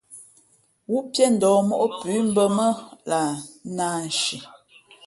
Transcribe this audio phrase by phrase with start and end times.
[0.91, 2.67] Wúpíéndα̌h móʼ pʉ̌ mbᾱ mά
[3.09, 3.31] lah
[3.75, 4.37] nāānshi.